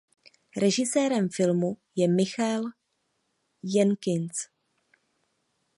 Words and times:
Režisérem 0.57 1.29
filmu 1.29 1.77
je 1.95 2.07
Michael 2.07 2.63
Jenkins. 3.63 4.47